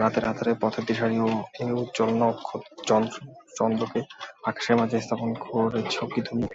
[0.00, 1.16] রাতের আঁধারে পথের দিশারী
[1.60, 2.10] এ উজ্জ্বল
[3.56, 4.00] চন্দ্রকে
[4.44, 6.48] আকাশের মাঝে স্থাপন করেছ কি তুমিই?